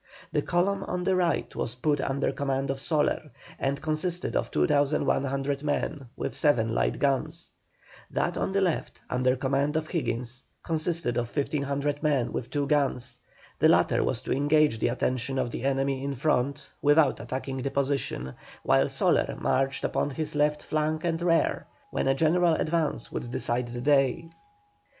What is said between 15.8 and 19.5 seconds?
in front, without attacking the position, while Soler